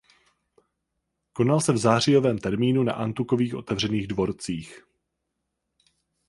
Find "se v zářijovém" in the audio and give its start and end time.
1.61-2.37